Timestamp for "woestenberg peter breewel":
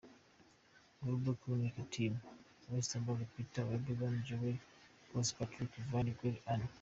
2.71-4.15